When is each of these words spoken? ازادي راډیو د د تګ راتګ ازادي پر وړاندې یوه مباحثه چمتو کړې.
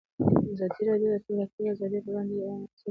ازادي 0.53 0.81
راډیو 0.89 1.09
د 1.11 1.15
د 1.15 1.19
تګ 1.25 1.33
راتګ 1.39 1.65
ازادي 1.73 1.99
پر 2.03 2.09
وړاندې 2.11 2.33
یوه 2.35 2.47
مباحثه 2.47 2.61
چمتو 2.61 2.69
کړې. 2.73 2.79